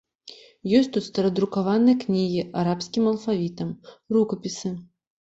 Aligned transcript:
Ёсць 0.77 0.89
тут 0.95 1.05
старадрукаваныя 1.09 1.99
кнігі 2.05 2.41
арабскім 2.65 3.03
алфавітам, 3.15 3.73
рукапісы. 4.19 4.79